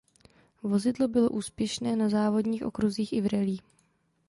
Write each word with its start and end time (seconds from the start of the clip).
Vozidlo 0.63 1.07
bylo 1.07 1.29
úspěšné 1.29 1.95
na 1.95 2.09
závodních 2.09 2.63
okruzích 2.65 3.13
i 3.13 3.21
v 3.21 3.27
rallye. 3.31 3.57